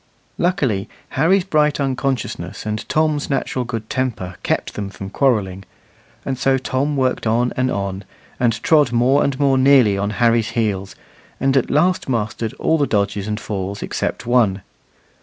[0.39, 5.63] Luckily Harry's bright unconsciousness and Tom's natural good temper kept them from quarrelling;
[6.25, 8.03] and so Tom worked on and on,
[8.39, 10.95] and trod more and more nearly on Harry's heels,
[11.39, 14.63] and at last mastered all the dodges and falls except one.